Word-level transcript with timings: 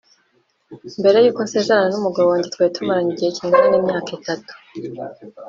mbere 0.99 1.17
y’uko 1.23 1.41
nsezerana 1.45 1.87
n’umugabo 1.91 2.27
wanjye 2.29 2.47
twari 2.53 2.71
tumaranye 2.75 3.09
igihe 3.13 3.29
kingana 3.37 3.67
n’imyaka 3.69 4.09
itatu 4.19 4.51